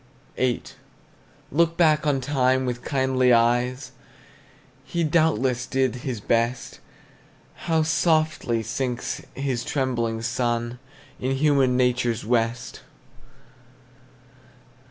[0.35, 0.63] VIII.
[1.51, 3.91] Look back on time with kindly eyes,
[4.83, 6.79] He doubtless did his best;
[7.69, 10.79] How softly sinks his trembling sun
[11.19, 12.81] In human nature's west!